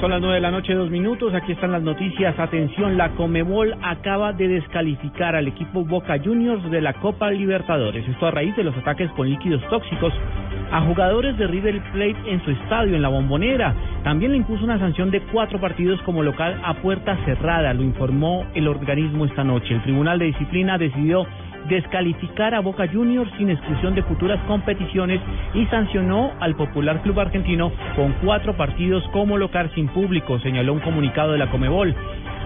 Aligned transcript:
Son 0.00 0.10
las 0.10 0.20
nueve 0.20 0.34
de 0.34 0.40
la 0.42 0.50
noche, 0.50 0.74
dos 0.74 0.90
minutos. 0.90 1.32
Aquí 1.32 1.52
están 1.52 1.72
las 1.72 1.82
noticias. 1.82 2.38
Atención, 2.38 2.98
la 2.98 3.12
Comebol 3.12 3.74
acaba 3.82 4.34
de 4.34 4.46
descalificar 4.46 5.34
al 5.34 5.48
equipo 5.48 5.84
Boca 5.84 6.18
Juniors 6.22 6.70
de 6.70 6.82
la 6.82 6.92
Copa 6.92 7.30
Libertadores. 7.30 8.06
Esto 8.06 8.26
a 8.26 8.30
raíz 8.30 8.54
de 8.56 8.64
los 8.64 8.76
ataques 8.76 9.10
con 9.12 9.30
líquidos 9.30 9.62
tóxicos 9.70 10.12
a 10.70 10.82
jugadores 10.82 11.38
de 11.38 11.46
River 11.46 11.80
Plate 11.92 12.16
en 12.26 12.44
su 12.44 12.50
estadio, 12.50 12.94
en 12.94 13.00
la 13.00 13.08
Bombonera. 13.08 13.74
También 14.04 14.32
le 14.32 14.38
impuso 14.38 14.64
una 14.64 14.78
sanción 14.78 15.10
de 15.10 15.22
cuatro 15.32 15.60
partidos 15.60 16.00
como 16.02 16.22
local 16.22 16.60
a 16.62 16.74
puerta 16.74 17.16
cerrada, 17.24 17.72
lo 17.72 17.82
informó 17.82 18.44
el 18.54 18.68
organismo 18.68 19.24
esta 19.24 19.44
noche. 19.44 19.74
El 19.74 19.82
Tribunal 19.82 20.18
de 20.18 20.26
Disciplina 20.26 20.76
decidió 20.76 21.26
descalificar 21.68 22.54
a 22.54 22.60
Boca 22.60 22.88
Juniors 22.88 23.30
sin 23.38 23.50
exclusión 23.50 23.94
de 23.94 24.02
futuras 24.02 24.40
competiciones 24.46 25.20
y 25.54 25.66
sancionó 25.66 26.32
al 26.40 26.54
Popular 26.56 27.02
Club 27.02 27.20
Argentino 27.20 27.72
con 27.94 28.12
cuatro 28.24 28.56
partidos 28.56 29.04
como 29.12 29.38
local 29.38 29.70
sin 29.74 29.88
público, 29.88 30.38
señaló 30.40 30.72
un 30.72 30.80
comunicado 30.80 31.32
de 31.32 31.38
la 31.38 31.50
Comebol. 31.50 31.94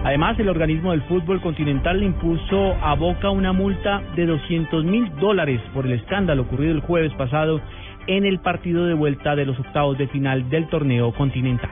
Además, 0.03 0.39
el 0.39 0.49
organismo 0.49 0.91
del 0.91 1.03
fútbol 1.03 1.41
continental 1.41 1.99
le 1.99 2.07
impuso 2.07 2.75
a 2.81 2.95
Boca 2.95 3.29
una 3.29 3.53
multa 3.53 4.01
de 4.15 4.25
200 4.25 4.83
mil 4.83 5.11
dólares 5.19 5.61
por 5.73 5.85
el 5.85 5.93
escándalo 5.93 6.43
ocurrido 6.43 6.71
el 6.71 6.81
jueves 6.81 7.13
pasado 7.13 7.61
en 8.07 8.25
el 8.25 8.39
partido 8.39 8.87
de 8.87 8.95
vuelta 8.95 9.35
de 9.35 9.45
los 9.45 9.59
octavos 9.59 9.97
de 9.97 10.07
final 10.07 10.49
del 10.49 10.67
torneo 10.67 11.13
continental. 11.13 11.69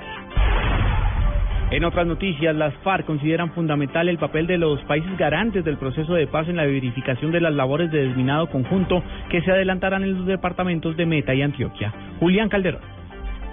En 1.71 1.83
otras 1.83 2.07
noticias, 2.07 2.55
las 2.55 2.73
FARC 2.77 3.05
consideran 3.05 3.51
fundamental 3.51 4.09
el 4.09 4.17
papel 4.17 4.47
de 4.47 4.57
los 4.57 4.81
países 4.85 5.15
garantes 5.19 5.63
del 5.63 5.77
proceso 5.77 6.15
de 6.15 6.25
paz 6.25 6.49
en 6.49 6.55
la 6.55 6.65
verificación 6.65 7.31
de 7.31 7.41
las 7.41 7.53
labores 7.53 7.91
de 7.91 8.07
desminado 8.07 8.49
conjunto 8.49 9.03
que 9.29 9.43
se 9.43 9.51
adelantarán 9.51 10.01
en 10.01 10.17
los 10.17 10.25
departamentos 10.25 10.97
de 10.97 11.05
Meta 11.05 11.35
y 11.35 11.43
Antioquia. 11.43 11.93
Julián 12.19 12.49
Calderón. 12.49 12.98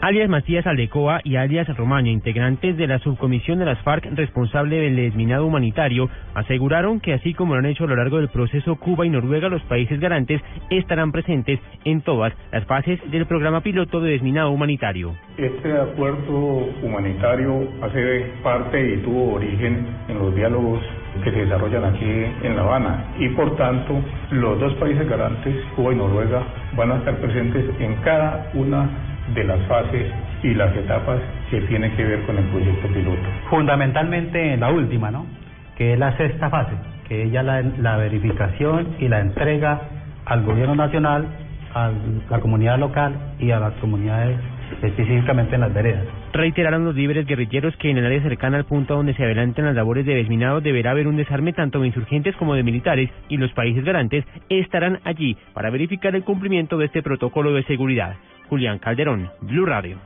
Alias 0.06 0.28
Macías 0.28 0.64
Aldecoa 0.68 1.20
y 1.24 1.34
alias 1.34 1.66
Romaño, 1.76 2.12
integrantes 2.12 2.76
de 2.76 2.86
la 2.86 3.00
subcomisión 3.00 3.58
de 3.58 3.64
las 3.64 3.82
FARC 3.82 4.06
responsable 4.14 4.76
del 4.76 4.94
desminado 4.94 5.44
humanitario, 5.44 6.08
aseguraron 6.32 7.00
que 7.00 7.12
así 7.12 7.34
como 7.34 7.54
lo 7.54 7.58
han 7.58 7.66
hecho 7.66 7.82
a 7.82 7.86
lo 7.88 7.96
largo 7.96 8.18
del 8.18 8.28
proceso 8.28 8.76
Cuba 8.76 9.04
y 9.04 9.10
Noruega, 9.10 9.48
los 9.48 9.62
países 9.62 9.98
garantes 9.98 10.40
estarán 10.70 11.10
presentes 11.10 11.58
en 11.84 12.02
todas 12.02 12.32
las 12.52 12.64
fases 12.66 13.00
del 13.10 13.26
programa 13.26 13.62
piloto 13.62 13.98
de 13.98 14.12
desminado 14.12 14.52
humanitario. 14.52 15.16
Este 15.38 15.72
acuerdo 15.72 16.68
humanitario 16.84 17.66
hace 17.82 18.26
parte 18.44 18.94
y 18.94 18.98
tuvo 18.98 19.34
origen 19.34 19.88
en 20.06 20.18
los 20.20 20.32
diálogos 20.36 20.84
que 21.24 21.32
se 21.32 21.46
desarrollan 21.46 21.84
aquí 21.84 22.06
en 22.44 22.54
La 22.54 22.62
Habana 22.62 23.06
y 23.18 23.28
por 23.30 23.56
tanto 23.56 24.00
los 24.30 24.60
dos 24.60 24.72
países 24.74 25.08
garantes, 25.08 25.56
Cuba 25.74 25.92
y 25.92 25.96
Noruega, 25.96 26.44
van 26.76 26.92
a 26.92 26.96
estar 26.98 27.16
presentes 27.16 27.64
en 27.80 27.96
cada 28.02 28.52
una 28.54 29.15
de 29.34 29.44
las 29.44 29.60
fases 29.66 30.12
y 30.42 30.54
las 30.54 30.74
etapas 30.76 31.20
que 31.50 31.60
tienen 31.62 31.94
que 31.96 32.04
ver 32.04 32.22
con 32.22 32.38
el 32.38 32.44
proyecto 32.44 32.88
piloto. 32.88 33.28
Fundamentalmente 33.50 34.54
en 34.54 34.60
la 34.60 34.70
última, 34.70 35.10
¿no? 35.10 35.26
Que 35.76 35.94
es 35.94 35.98
la 35.98 36.16
sexta 36.16 36.50
fase, 36.50 36.72
que 37.08 37.24
es 37.24 37.32
ya 37.32 37.42
la, 37.42 37.62
la 37.62 37.96
verificación 37.96 38.96
y 38.98 39.08
la 39.08 39.20
entrega 39.20 39.80
al 40.24 40.42
gobierno 40.44 40.74
nacional, 40.74 41.26
a 41.74 41.90
la 42.30 42.40
comunidad 42.40 42.78
local 42.78 43.14
y 43.38 43.50
a 43.50 43.60
las 43.60 43.74
comunidades 43.74 44.38
específicamente 44.82 45.54
en 45.54 45.60
las 45.60 45.72
veredas. 45.72 46.04
Reiteraron 46.32 46.84
los 46.84 46.94
líderes 46.94 47.26
guerrilleros 47.26 47.76
que 47.76 47.90
en 47.90 47.98
el 47.98 48.06
área 48.06 48.22
cercana 48.22 48.58
al 48.58 48.64
punto 48.64 48.94
donde 48.94 49.14
se 49.14 49.24
adelantan 49.24 49.66
las 49.66 49.74
labores 49.74 50.04
de 50.06 50.14
desminado 50.14 50.60
deberá 50.60 50.90
haber 50.90 51.06
un 51.06 51.16
desarme 51.16 51.52
tanto 51.52 51.80
de 51.80 51.88
insurgentes 51.88 52.36
como 52.36 52.54
de 52.54 52.62
militares 52.62 53.10
y 53.28 53.36
los 53.36 53.52
países 53.52 53.84
garantes 53.84 54.24
estarán 54.48 55.00
allí 55.04 55.36
para 55.54 55.70
verificar 55.70 56.14
el 56.14 56.24
cumplimiento 56.24 56.78
de 56.78 56.86
este 56.86 57.02
protocolo 57.02 57.52
de 57.52 57.62
seguridad. 57.64 58.16
Julián 58.48 58.78
Calderón, 58.78 59.30
Blue 59.40 59.66
Radio. 59.66 59.98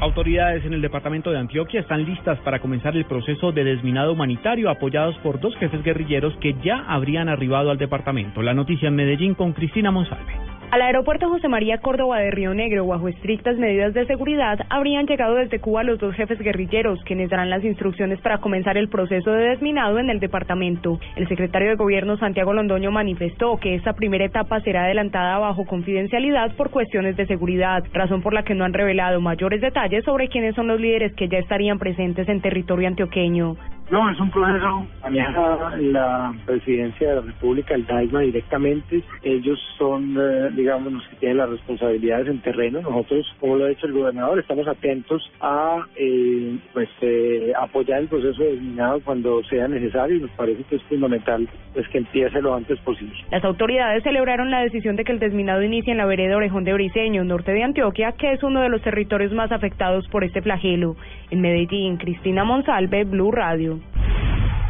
Autoridades 0.00 0.64
en 0.64 0.74
el 0.74 0.80
departamento 0.80 1.30
de 1.30 1.38
Antioquia 1.38 1.80
están 1.80 2.04
listas 2.04 2.38
para 2.40 2.60
comenzar 2.60 2.96
el 2.96 3.04
proceso 3.04 3.50
de 3.50 3.64
desminado 3.64 4.12
humanitario 4.12 4.70
apoyados 4.70 5.16
por 5.18 5.40
dos 5.40 5.56
jefes 5.56 5.82
guerrilleros 5.82 6.36
que 6.40 6.54
ya 6.62 6.84
habrían 6.86 7.28
arribado 7.28 7.70
al 7.70 7.78
departamento. 7.78 8.40
La 8.40 8.54
noticia 8.54 8.88
en 8.88 8.94
Medellín 8.94 9.34
con 9.34 9.52
Cristina 9.52 9.90
Monsalve. 9.90 10.47
Al 10.70 10.82
aeropuerto 10.82 11.30
José 11.30 11.48
María 11.48 11.78
Córdoba 11.78 12.18
de 12.18 12.30
Río 12.30 12.52
Negro, 12.52 12.86
bajo 12.86 13.08
estrictas 13.08 13.56
medidas 13.56 13.94
de 13.94 14.04
seguridad, 14.04 14.58
habrían 14.68 15.06
llegado 15.06 15.36
desde 15.36 15.60
Cuba 15.60 15.82
los 15.82 15.98
dos 15.98 16.14
jefes 16.14 16.38
guerrilleros, 16.38 17.02
quienes 17.04 17.30
darán 17.30 17.48
las 17.48 17.64
instrucciones 17.64 18.20
para 18.20 18.36
comenzar 18.36 18.76
el 18.76 18.90
proceso 18.90 19.30
de 19.30 19.48
desminado 19.48 19.98
en 19.98 20.10
el 20.10 20.20
departamento. 20.20 21.00
El 21.16 21.26
secretario 21.26 21.70
de 21.70 21.76
Gobierno, 21.76 22.18
Santiago 22.18 22.52
Londoño, 22.52 22.90
manifestó 22.90 23.56
que 23.56 23.76
esta 23.76 23.94
primera 23.94 24.26
etapa 24.26 24.60
será 24.60 24.84
adelantada 24.84 25.38
bajo 25.38 25.64
confidencialidad 25.64 26.54
por 26.54 26.70
cuestiones 26.70 27.16
de 27.16 27.26
seguridad, 27.26 27.82
razón 27.94 28.20
por 28.20 28.34
la 28.34 28.42
que 28.42 28.54
no 28.54 28.66
han 28.66 28.74
revelado 28.74 29.22
mayores 29.22 29.62
detalles 29.62 30.04
sobre 30.04 30.28
quiénes 30.28 30.54
son 30.54 30.68
los 30.68 30.78
líderes 30.78 31.14
que 31.14 31.28
ya 31.28 31.38
estarían 31.38 31.78
presentes 31.78 32.28
en 32.28 32.42
territorio 32.42 32.88
antioqueño. 32.88 33.56
No, 33.90 34.10
es 34.10 34.20
un 34.20 34.30
proceso 34.30 34.86
maneja 35.02 35.76
la 35.78 36.34
presidencia 36.44 37.08
de 37.08 37.14
la 37.16 37.20
República, 37.22 37.74
el 37.74 37.86
DAIMA 37.86 38.20
directamente. 38.20 39.02
Ellos 39.22 39.58
son, 39.78 40.16
eh, 40.20 40.50
digamos, 40.54 40.92
los 40.92 41.08
que 41.08 41.16
tienen 41.16 41.38
las 41.38 41.50
responsabilidades 41.50 42.28
en 42.28 42.40
terreno. 42.40 42.82
Nosotros, 42.82 43.26
como 43.40 43.56
lo 43.56 43.64
ha 43.64 43.68
dicho 43.68 43.86
el 43.86 43.94
gobernador, 43.94 44.38
estamos 44.38 44.68
atentos 44.68 45.30
a 45.40 45.86
eh, 45.96 46.58
pues 46.72 46.88
eh, 47.00 47.52
apoyar 47.58 48.00
el 48.00 48.08
proceso 48.08 48.42
de 48.42 48.52
desminado 48.52 49.00
cuando 49.04 49.42
sea 49.44 49.68
necesario 49.68 50.16
y 50.16 50.20
nos 50.20 50.30
parece 50.32 50.62
que 50.64 50.76
es 50.76 50.82
fundamental 50.84 51.48
pues 51.72 51.88
que 51.88 51.98
empiece 51.98 52.42
lo 52.42 52.54
antes 52.54 52.78
posible. 52.80 53.14
Las 53.30 53.44
autoridades 53.44 54.02
celebraron 54.02 54.50
la 54.50 54.60
decisión 54.60 54.96
de 54.96 55.04
que 55.04 55.12
el 55.12 55.18
desminado 55.18 55.62
inicie 55.62 55.92
en 55.92 55.98
la 55.98 56.06
vereda 56.06 56.36
Orejón 56.36 56.64
de 56.64 56.72
Briceño, 56.72 57.24
norte 57.24 57.52
de 57.52 57.62
Antioquia, 57.62 58.12
que 58.12 58.32
es 58.32 58.42
uno 58.42 58.60
de 58.60 58.68
los 58.68 58.82
territorios 58.82 59.32
más 59.32 59.52
afectados 59.52 60.06
por 60.08 60.24
este 60.24 60.42
flagelo. 60.42 60.96
En 61.30 61.40
Medellín, 61.40 61.96
Cristina 61.96 62.44
Monsalve, 62.44 63.04
Blue 63.04 63.30
Radio. 63.30 63.77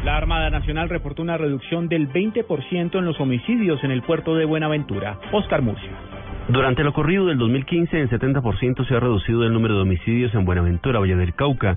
La 0.05 0.17
Armada 0.17 0.49
Nacional 0.49 0.89
reportó 0.89 1.23
una 1.23 1.37
reducción 1.37 1.89
del 1.89 2.09
20% 2.09 2.99
en 2.99 3.05
los 3.05 3.19
homicidios 3.21 3.83
en 3.83 3.91
el 3.91 4.03
puerto 4.03 4.37
de 4.37 4.45
Buenaventura. 4.45 5.19
Oscar 5.33 5.61
Murcia. 5.61 5.91
Durante 6.49 6.83
el 6.83 6.89
ocurrido 6.89 7.27
del 7.27 7.37
2015, 7.37 7.99
en 7.99 8.09
70% 8.09 8.87
se 8.87 8.95
ha 8.95 9.01
reducido 9.01 9.45
el 9.45 9.53
número 9.53 9.75
de 9.75 9.83
homicidios 9.83 10.33
en 10.35 10.45
Buenaventura, 10.45 11.01
Valle 11.01 11.17
del 11.17 11.35
Cauca. 11.35 11.77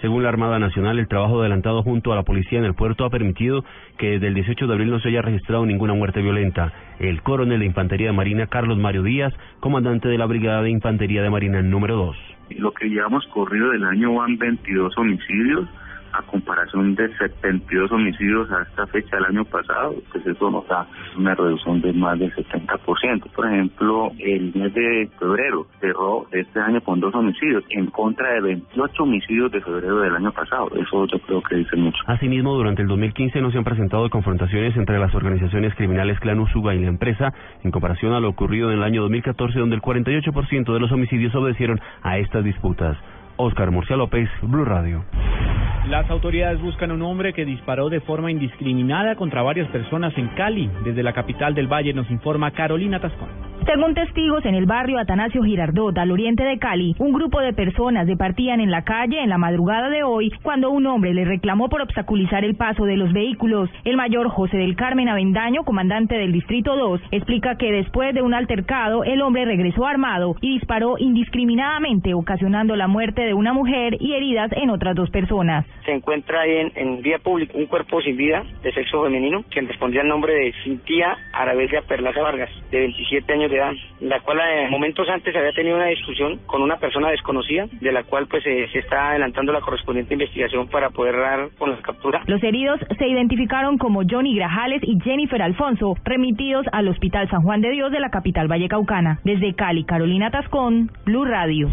Según 0.00 0.24
la 0.24 0.30
Armada 0.30 0.58
Nacional, 0.58 0.98
el 0.98 1.06
trabajo 1.06 1.40
adelantado 1.40 1.84
junto 1.84 2.12
a 2.12 2.16
la 2.16 2.24
policía 2.24 2.58
en 2.58 2.64
el 2.64 2.74
puerto 2.74 3.04
ha 3.04 3.10
permitido 3.10 3.64
que 3.98 4.12
desde 4.12 4.26
el 4.26 4.34
18 4.34 4.66
de 4.66 4.72
abril 4.72 4.90
no 4.90 4.98
se 4.98 5.08
haya 5.08 5.22
registrado 5.22 5.64
ninguna 5.64 5.94
muerte 5.94 6.22
violenta. 6.22 6.72
El 6.98 7.22
coronel 7.22 7.60
de 7.60 7.66
Infantería 7.66 8.08
de 8.08 8.16
Marina, 8.16 8.48
Carlos 8.48 8.78
Mario 8.78 9.04
Díaz, 9.04 9.32
comandante 9.60 10.08
de 10.08 10.18
la 10.18 10.26
Brigada 10.26 10.62
de 10.62 10.70
Infantería 10.70 11.22
de 11.22 11.30
Marina 11.30 11.62
número 11.62 11.96
2. 11.96 12.16
Lo 12.58 12.72
que 12.72 12.88
llevamos 12.88 13.24
corrido 13.28 13.70
del 13.70 13.84
año 13.84 14.14
van 14.14 14.36
22 14.36 14.98
homicidios 14.98 15.68
a 16.12 16.22
comparación 16.22 16.94
de 16.94 17.08
72 17.16 17.90
homicidios 17.92 18.50
a 18.50 18.62
esta 18.62 18.86
fecha 18.88 19.16
del 19.16 19.26
año 19.26 19.44
pasado, 19.44 19.94
pues 20.12 20.26
eso 20.26 20.50
nos 20.50 20.66
da 20.68 20.86
una 21.16 21.34
reducción 21.34 21.80
de 21.80 21.92
más 21.92 22.18
del 22.18 22.34
70%. 22.34 23.30
Por 23.32 23.46
ejemplo, 23.46 24.12
el 24.18 24.52
mes 24.54 24.74
de 24.74 25.10
febrero 25.18 25.66
cerró 25.80 26.26
este 26.32 26.60
año 26.60 26.80
con 26.80 27.00
dos 27.00 27.14
homicidios 27.14 27.64
en 27.70 27.86
contra 27.86 28.32
de 28.34 28.40
28 28.40 29.02
homicidios 29.02 29.52
de 29.52 29.60
febrero 29.60 30.00
del 30.00 30.16
año 30.16 30.32
pasado. 30.32 30.70
Eso 30.74 31.06
yo 31.06 31.18
creo 31.20 31.42
que 31.42 31.56
dice 31.56 31.76
mucho. 31.76 31.98
Asimismo, 32.06 32.54
durante 32.54 32.82
el 32.82 32.88
2015 32.88 33.40
no 33.40 33.50
se 33.50 33.58
han 33.58 33.64
presentado 33.64 34.08
confrontaciones 34.10 34.76
entre 34.76 34.98
las 34.98 35.14
organizaciones 35.14 35.74
criminales 35.74 36.18
Clan 36.20 36.40
Usuga 36.40 36.74
y 36.74 36.80
la 36.80 36.88
empresa 36.88 37.32
en 37.62 37.70
comparación 37.70 38.12
a 38.12 38.20
lo 38.20 38.28
ocurrido 38.28 38.70
en 38.70 38.78
el 38.78 38.82
año 38.82 39.02
2014 39.02 39.58
donde 39.58 39.76
el 39.76 39.82
48% 39.82 40.72
de 40.72 40.80
los 40.80 40.92
homicidios 40.92 41.34
obedecieron 41.34 41.80
a 42.02 42.18
estas 42.18 42.44
disputas. 42.44 42.96
Oscar 43.40 43.70
Murcia 43.70 43.96
López, 43.96 44.28
Blue 44.42 44.64
Radio. 44.64 45.04
Las 45.88 46.08
autoridades 46.10 46.60
buscan 46.60 46.90
a 46.90 46.94
un 46.94 47.02
hombre 47.02 47.32
que 47.32 47.44
disparó 47.44 47.88
de 47.88 48.00
forma 48.00 48.30
indiscriminada 48.30 49.16
contra 49.16 49.42
varias 49.42 49.68
personas 49.68 50.16
en 50.18 50.28
Cali. 50.36 50.70
Desde 50.84 51.02
la 51.02 51.14
capital 51.14 51.54
del 51.54 51.66
Valle 51.66 51.94
nos 51.94 52.10
informa 52.10 52.50
Carolina 52.50 53.00
Tascón. 53.00 53.49
Según 53.66 53.94
testigos 53.94 54.44
en 54.46 54.54
el 54.54 54.66
barrio 54.66 54.98
Atanasio 54.98 55.42
Girardot, 55.42 55.96
al 55.98 56.10
oriente 56.10 56.42
de 56.42 56.58
Cali, 56.58 56.94
un 56.98 57.12
grupo 57.12 57.40
de 57.40 57.52
personas 57.52 58.06
departían 58.06 58.60
en 58.60 58.70
la 58.70 58.82
calle 58.82 59.22
en 59.22 59.28
la 59.28 59.38
madrugada 59.38 59.90
de 59.90 60.02
hoy 60.02 60.32
cuando 60.42 60.70
un 60.70 60.86
hombre 60.86 61.12
le 61.12 61.24
reclamó 61.24 61.68
por 61.68 61.82
obstaculizar 61.82 62.44
el 62.44 62.56
paso 62.56 62.84
de 62.84 62.96
los 62.96 63.12
vehículos. 63.12 63.70
El 63.84 63.96
mayor 63.96 64.28
José 64.28 64.56
del 64.56 64.76
Carmen 64.76 65.08
Avendaño, 65.08 65.62
comandante 65.64 66.16
del 66.16 66.32
Distrito 66.32 66.74
2, 66.74 67.00
explica 67.10 67.56
que 67.56 67.70
después 67.70 68.14
de 68.14 68.22
un 68.22 68.34
altercado, 68.34 69.04
el 69.04 69.20
hombre 69.20 69.44
regresó 69.44 69.86
armado 69.86 70.36
y 70.40 70.54
disparó 70.54 70.96
indiscriminadamente, 70.98 72.14
ocasionando 72.14 72.76
la 72.76 72.88
muerte 72.88 73.22
de 73.22 73.34
una 73.34 73.52
mujer 73.52 73.96
y 74.00 74.14
heridas 74.14 74.50
en 74.52 74.70
otras 74.70 74.96
dos 74.96 75.10
personas. 75.10 75.66
Se 75.84 75.92
encuentra 75.92 76.46
en, 76.46 76.72
en 76.74 77.02
vía 77.02 77.18
pública 77.18 77.52
un 77.56 77.66
cuerpo 77.66 78.00
sin 78.00 78.16
vida 78.16 78.42
de 78.62 78.72
sexo 78.72 79.04
femenino, 79.04 79.44
quien 79.50 79.68
respondía 79.68 80.00
al 80.00 80.08
nombre 80.08 80.32
de 80.32 80.54
Cintia 80.64 81.16
Arabelia 81.32 81.82
Perlaza 81.82 82.22
Vargas, 82.22 82.50
de 82.70 82.78
27 82.78 83.32
años 83.32 83.49
de 83.50 83.56
edad, 83.56 83.72
la 84.00 84.20
cual 84.20 84.38
eh, 84.38 84.68
momentos 84.70 85.08
antes 85.08 85.34
había 85.36 85.52
tenido 85.52 85.76
una 85.76 85.86
discusión 85.86 86.38
con 86.46 86.62
una 86.62 86.76
persona 86.76 87.10
desconocida, 87.10 87.66
de 87.80 87.92
la 87.92 88.04
cual 88.04 88.26
pues 88.28 88.44
eh, 88.46 88.68
se 88.72 88.78
está 88.78 89.10
adelantando 89.10 89.52
la 89.52 89.60
correspondiente 89.60 90.14
investigación 90.14 90.68
para 90.68 90.90
poder 90.90 91.16
dar 91.16 91.50
con 91.58 91.70
la 91.70 91.76
captura. 91.82 92.22
Los 92.26 92.42
heridos 92.42 92.80
se 92.98 93.08
identificaron 93.08 93.78
como 93.78 94.02
Johnny 94.08 94.34
Grajales 94.36 94.82
y 94.82 94.98
Jennifer 95.00 95.42
Alfonso, 95.42 95.94
remitidos 96.04 96.66
al 96.72 96.88
Hospital 96.88 97.28
San 97.28 97.42
Juan 97.42 97.60
de 97.60 97.70
Dios 97.70 97.92
de 97.92 98.00
la 98.00 98.10
capital 98.10 98.48
vallecaucana. 98.48 99.20
Desde 99.24 99.54
Cali, 99.54 99.84
Carolina 99.84 100.30
Tascón, 100.30 100.90
Blue 101.04 101.24
Radio. 101.24 101.68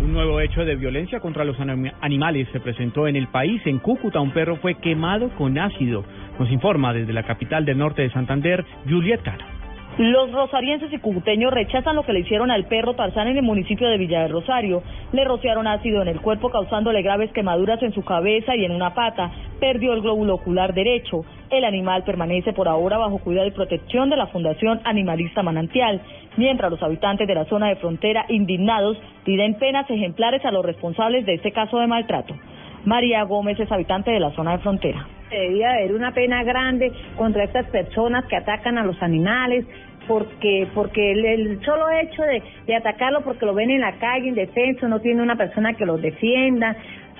Un 0.00 0.12
nuevo 0.12 0.40
hecho 0.40 0.64
de 0.64 0.76
violencia 0.76 1.18
contra 1.18 1.44
los 1.44 1.56
animales 2.00 2.48
se 2.52 2.60
presentó 2.60 3.08
en 3.08 3.16
el 3.16 3.26
país. 3.26 3.60
En 3.64 3.78
Cúcuta, 3.78 4.20
un 4.20 4.30
perro 4.30 4.56
fue 4.56 4.76
quemado 4.76 5.30
con 5.30 5.58
ácido. 5.58 6.04
Nos 6.38 6.50
informa 6.52 6.92
desde 6.92 7.12
la 7.12 7.24
capital 7.24 7.64
del 7.64 7.78
norte 7.78 8.02
de 8.02 8.10
Santander, 8.10 8.64
Juliet 8.88 9.22
Caro. 9.22 9.57
Los 9.98 10.30
rosarienses 10.30 10.92
y 10.92 10.98
cucuteños 10.98 11.52
rechazan 11.52 11.96
lo 11.96 12.04
que 12.04 12.12
le 12.12 12.20
hicieron 12.20 12.52
al 12.52 12.66
perro 12.66 12.94
Tarzán 12.94 13.26
en 13.26 13.38
el 13.38 13.42
municipio 13.42 13.88
de 13.88 13.98
Villa 13.98 14.22
de 14.22 14.28
Rosario. 14.28 14.80
Le 15.10 15.24
rociaron 15.24 15.66
ácido 15.66 16.02
en 16.02 16.06
el 16.06 16.20
cuerpo 16.20 16.50
causándole 16.50 17.02
graves 17.02 17.32
quemaduras 17.32 17.82
en 17.82 17.92
su 17.92 18.04
cabeza 18.04 18.54
y 18.54 18.64
en 18.64 18.70
una 18.70 18.94
pata. 18.94 19.32
Perdió 19.58 19.92
el 19.94 20.02
glóbulo 20.02 20.36
ocular 20.36 20.72
derecho. 20.72 21.24
El 21.50 21.64
animal 21.64 22.04
permanece 22.04 22.52
por 22.52 22.68
ahora 22.68 22.96
bajo 22.96 23.18
cuidado 23.18 23.48
y 23.48 23.50
protección 23.50 24.08
de 24.08 24.16
la 24.16 24.28
Fundación 24.28 24.80
Animalista 24.84 25.42
Manantial, 25.42 26.00
mientras 26.36 26.70
los 26.70 26.82
habitantes 26.84 27.26
de 27.26 27.34
la 27.34 27.46
zona 27.46 27.66
de 27.66 27.74
frontera 27.76 28.24
indignados 28.28 28.96
piden 29.24 29.54
penas 29.54 29.90
ejemplares 29.90 30.44
a 30.44 30.52
los 30.52 30.64
responsables 30.64 31.26
de 31.26 31.34
este 31.34 31.50
caso 31.50 31.76
de 31.76 31.88
maltrato. 31.88 32.36
María 32.84 33.22
Gómez 33.24 33.58
es 33.60 33.70
habitante 33.70 34.10
de 34.10 34.20
la 34.20 34.30
zona 34.32 34.52
de 34.52 34.58
frontera. 34.58 35.06
Debía 35.30 35.72
haber 35.72 35.94
una 35.94 36.12
pena 36.12 36.42
grande 36.42 36.90
contra 37.16 37.44
estas 37.44 37.66
personas 37.66 38.24
que 38.26 38.36
atacan 38.36 38.78
a 38.78 38.84
los 38.84 39.00
animales, 39.02 39.66
porque 40.06 40.66
porque 40.74 41.12
el, 41.12 41.60
solo 41.64 41.90
hecho 41.90 42.22
de, 42.22 42.42
de, 42.66 42.74
atacarlo 42.74 43.20
porque 43.20 43.44
lo 43.44 43.52
ven 43.52 43.70
en 43.70 43.82
la 43.82 43.98
calle 43.98 44.28
indefenso, 44.28 44.88
no 44.88 45.00
tiene 45.00 45.22
una 45.22 45.36
persona 45.36 45.74
que 45.74 45.84
los 45.84 46.00
defienda, 46.00 46.76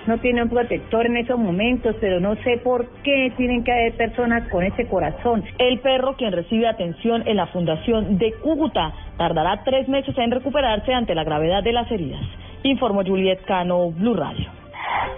no 0.07 0.17
tiene 0.17 0.41
un 0.41 0.49
protector 0.49 1.05
en 1.05 1.17
esos 1.17 1.37
momentos, 1.37 1.95
pero 2.01 2.19
no 2.19 2.35
sé 2.37 2.57
por 2.63 2.87
qué 3.03 3.31
tienen 3.37 3.63
que 3.63 3.71
haber 3.71 3.93
personas 3.93 4.49
con 4.49 4.63
ese 4.63 4.87
corazón. 4.87 5.43
El 5.57 5.79
perro, 5.79 6.15
quien 6.15 6.31
recibe 6.31 6.67
atención 6.67 7.27
en 7.27 7.37
la 7.37 7.47
Fundación 7.47 8.17
de 8.17 8.33
Cúcuta, 8.41 8.91
tardará 9.17 9.63
tres 9.63 9.87
meses 9.87 10.17
en 10.17 10.31
recuperarse 10.31 10.93
ante 10.93 11.15
la 11.15 11.23
gravedad 11.23 11.63
de 11.63 11.73
las 11.73 11.91
heridas. 11.91 12.21
Informó 12.63 13.03
Juliet 13.03 13.43
Cano, 13.45 13.91
Blue 13.91 14.15
Radio. 14.15 14.58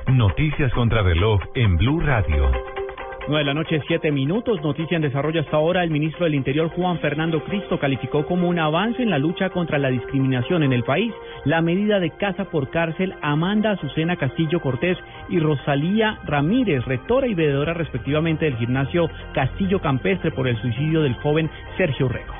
Noticias 0.07 0.71
contra 0.73 1.01
reloj 1.03 1.39
en 1.56 1.77
Blue 1.77 2.00
Radio. 2.00 2.51
9 3.27 3.38
de 3.38 3.45
la 3.45 3.53
noche, 3.53 3.81
7 3.88 4.12
minutos. 4.12 4.62
Noticia 4.62 4.95
en 4.95 5.03
desarrollo 5.03 5.41
hasta 5.41 5.56
ahora. 5.56 5.83
El 5.83 5.91
ministro 5.91 6.25
del 6.25 6.35
Interior, 6.35 6.69
Juan 6.69 7.00
Fernando 7.00 7.44
Cristo, 7.44 7.79
calificó 7.79 8.25
como 8.25 8.50
un 8.50 8.59
avance 8.59 9.01
en 9.01 9.09
la 9.09 9.19
lucha 9.19 9.50
contra 9.51 9.77
la 9.77 9.89
discriminación 9.89 10.63
en 10.63 10.73
el 10.73 10.83
país 10.83 11.13
la 11.45 11.62
medida 11.62 12.00
de 12.00 12.12
casa 12.12 12.45
por 12.45 12.69
cárcel 12.71 13.13
Amanda 13.21 13.71
Azucena 13.71 14.18
Castillo 14.18 14.59
Cortés 14.59 14.97
y 15.29 15.39
Rosalía 15.39 16.19
Ramírez, 16.25 16.83
rectora 16.85 17.27
y 17.27 17.33
veedora 17.33 17.74
respectivamente 17.74 18.45
del 18.45 18.57
gimnasio 18.57 19.09
Castillo 19.33 19.79
Campestre 19.79 20.31
por 20.31 20.47
el 20.47 20.59
suicidio 20.62 21.01
del 21.01 21.15
joven 21.15 21.50
Sergio 21.77 22.09
Rego. 22.09 22.33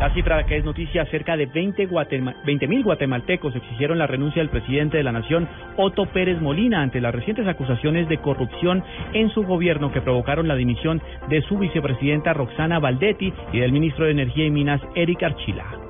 La 0.00 0.12
cifra 0.12 0.44
que 0.44 0.56
es 0.56 0.64
noticia, 0.64 1.06
cerca 1.06 1.36
de 1.36 1.46
20 1.46 2.66
mil 2.66 2.82
guatemaltecos 2.82 3.54
exigieron 3.54 3.98
la 3.98 4.06
renuncia 4.06 4.42
del 4.42 4.50
presidente 4.50 4.96
de 4.96 5.04
la 5.04 5.12
Nación, 5.12 5.48
Otto 5.76 6.06
Pérez 6.06 6.40
Molina, 6.40 6.82
ante 6.82 7.00
las 7.00 7.14
recientes 7.14 7.46
acusaciones 7.46 8.08
de 8.08 8.18
corrupción 8.18 8.82
en 9.12 9.30
su 9.30 9.44
gobierno 9.44 9.92
que 9.92 10.00
provocaron 10.00 10.48
la 10.48 10.56
dimisión 10.56 11.00
de 11.28 11.42
su 11.42 11.58
vicepresidenta 11.58 12.32
Roxana 12.32 12.80
Valdetti 12.80 13.32
y 13.52 13.60
del 13.60 13.72
ministro 13.72 14.06
de 14.06 14.10
Energía 14.10 14.46
y 14.46 14.50
Minas, 14.50 14.80
Eric 14.96 15.22
Archila. 15.22 15.83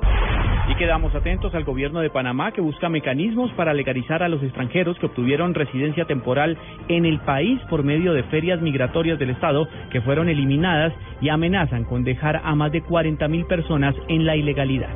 Y 0.66 0.74
quedamos 0.76 1.14
atentos 1.14 1.54
al 1.54 1.64
gobierno 1.64 2.00
de 2.00 2.08
Panamá 2.08 2.52
que 2.52 2.62
busca 2.62 2.88
mecanismos 2.88 3.52
para 3.52 3.74
legalizar 3.74 4.22
a 4.22 4.28
los 4.28 4.42
extranjeros 4.42 4.98
que 4.98 5.06
obtuvieron 5.06 5.52
residencia 5.52 6.06
temporal 6.06 6.56
en 6.88 7.04
el 7.04 7.20
país 7.20 7.60
por 7.68 7.82
medio 7.82 8.14
de 8.14 8.22
ferias 8.24 8.62
migratorias 8.62 9.18
del 9.18 9.30
Estado 9.30 9.68
que 9.90 10.00
fueron 10.00 10.30
eliminadas 10.30 10.94
y 11.20 11.28
amenazan 11.28 11.84
con 11.84 12.02
dejar 12.02 12.40
a 12.42 12.54
más 12.54 12.72
de 12.72 12.80
40 12.80 13.28
mil 13.28 13.44
personas 13.44 13.94
en 14.08 14.24
la 14.24 14.36
ilegalidad. 14.36 14.94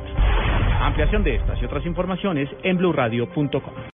Ampliación 0.81 1.23
de 1.23 1.35
estas 1.35 1.61
y 1.61 1.65
otras 1.65 1.85
informaciones 1.85 2.49
en 2.63 2.77
blurradio.com. 2.77 3.73